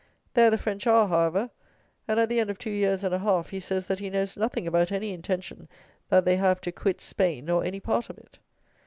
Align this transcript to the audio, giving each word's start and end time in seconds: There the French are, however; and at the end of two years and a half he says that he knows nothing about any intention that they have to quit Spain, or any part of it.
There 0.33 0.49
the 0.49 0.57
French 0.57 0.87
are, 0.87 1.07
however; 1.09 1.51
and 2.07 2.19
at 2.19 2.27
the 2.27 2.39
end 2.39 2.49
of 2.49 2.57
two 2.57 2.71
years 2.71 3.03
and 3.03 3.13
a 3.13 3.19
half 3.19 3.49
he 3.51 3.59
says 3.59 3.85
that 3.85 3.99
he 3.99 4.09
knows 4.09 4.35
nothing 4.35 4.65
about 4.65 4.91
any 4.91 5.13
intention 5.13 5.69
that 6.09 6.25
they 6.25 6.37
have 6.37 6.59
to 6.61 6.71
quit 6.71 6.99
Spain, 6.99 7.51
or 7.51 7.63
any 7.63 7.79
part 7.79 8.09
of 8.09 8.17
it. 8.17 8.39